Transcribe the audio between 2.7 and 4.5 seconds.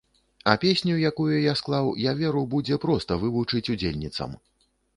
проста вывучыць удзельніцам.